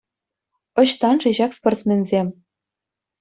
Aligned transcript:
Ӑҫтан-ши 0.83 1.31
ҫак 1.39 1.51
спортсменсем? 1.57 2.27